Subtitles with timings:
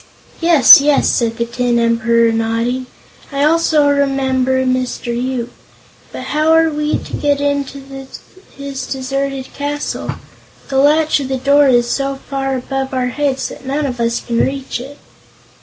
[0.39, 2.87] "Yes, yes," said the Tin Emperor, nodding;
[3.31, 5.15] "I also remember Mr.
[5.15, 5.51] Yoop.
[6.11, 7.77] But how are we to get into
[8.57, 10.13] his deserted castle?
[10.69, 14.19] The latch of the door is so far above our heads that none of us
[14.21, 14.97] can reach it."